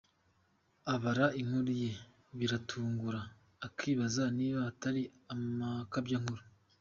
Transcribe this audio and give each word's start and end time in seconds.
Abara 0.93 1.25
inkuru 1.41 1.71
ye, 1.83 1.91
biragutungura 2.37 3.21
ukibaza 3.67 4.23
niba 4.37 4.59
atari 4.71 5.01
amakabyankuru. 5.33 6.41